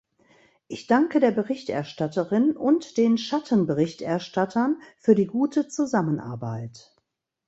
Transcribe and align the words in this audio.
Ich 0.67 0.87
danke 0.87 1.19
der 1.19 1.29
Berichterstatterin 1.29 2.57
und 2.57 2.97
den 2.97 3.19
Schattenberichterstattern 3.19 4.81
für 4.97 5.13
die 5.13 5.27
gute 5.27 5.67
Zusammenarbeit. 5.67 6.95